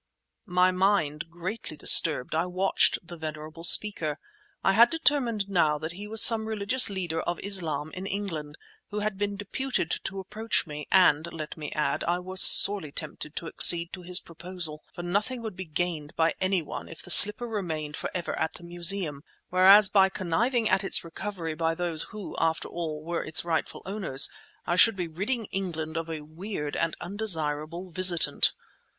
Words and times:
My 0.47 0.71
mind 0.71 1.29
greatly 1.29 1.77
disturbed, 1.77 2.33
I 2.33 2.47
watched 2.47 2.97
the 3.03 3.17
venerable 3.17 3.63
speaker. 3.63 4.17
I 4.63 4.71
had 4.71 4.89
determined 4.89 5.47
now 5.47 5.77
that 5.77 5.91
he 5.91 6.07
was 6.07 6.23
some 6.23 6.47
religious 6.47 6.89
leader 6.89 7.21
of 7.21 7.39
Islam 7.43 7.91
in 7.91 8.07
England, 8.07 8.55
who 8.89 9.01
had 9.01 9.19
been 9.19 9.37
deputed 9.37 9.91
to 10.05 10.19
approach 10.19 10.65
me; 10.65 10.87
and, 10.91 11.31
let 11.31 11.55
me 11.55 11.71
add, 11.73 12.03
I 12.05 12.17
was 12.17 12.41
sorely 12.41 12.91
tempted 12.91 13.35
to 13.35 13.45
accede 13.47 13.93
to 13.93 14.01
his 14.01 14.19
proposal, 14.19 14.81
for 14.91 15.03
nothing 15.03 15.43
would 15.43 15.55
be 15.55 15.65
gained 15.65 16.15
by 16.15 16.33
any 16.41 16.63
one 16.63 16.89
if 16.89 17.03
the 17.03 17.11
slipper 17.11 17.47
remained 17.47 17.95
for 17.95 18.09
ever 18.15 18.35
at 18.39 18.53
the 18.53 18.63
museum, 18.63 19.23
whereas 19.49 19.87
by 19.87 20.09
conniving 20.09 20.67
at 20.67 20.83
its 20.83 21.03
recovery 21.03 21.53
by 21.53 21.75
those 21.75 22.07
who, 22.09 22.35
after 22.39 22.67
all, 22.67 23.03
were 23.03 23.23
its 23.23 23.45
rightful 23.45 23.83
owners 23.85 24.31
I 24.65 24.77
should 24.77 24.95
be 24.95 25.07
ridding 25.07 25.45
England 25.51 25.95
of 25.95 26.09
a 26.09 26.21
weird 26.21 26.75
and 26.75 26.95
undesirable 27.01 27.91
visitant. 27.91 28.53